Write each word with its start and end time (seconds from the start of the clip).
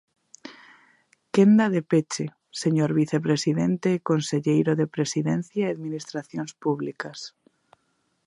Quenda 1.33 1.65
de 1.75 1.81
peche, 1.91 2.25
señor 2.61 2.91
vicepresidente 3.01 3.87
e 3.97 4.03
conselleiro 4.09 4.71
de 4.79 4.91
Presidencia 4.95 5.61
e 5.65 5.69
Administracións 5.75 6.51
Públicas. 6.63 7.19